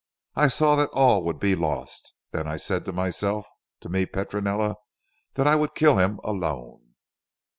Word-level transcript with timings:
I 0.35 0.47
saw 0.47 0.75
that 0.77 0.89
all 0.93 1.23
would 1.25 1.39
be 1.39 1.53
lost. 1.55 2.15
Then 2.31 2.47
I 2.47 2.57
said 2.57 2.85
to 2.85 2.91
myself, 2.91 3.45
to 3.81 3.87
me 3.89 4.07
Petronella, 4.07 4.77
that 5.35 5.45
I 5.45 5.53
would 5.55 5.75
kill 5.75 5.97
him 5.99 6.19
alone." 6.23 6.95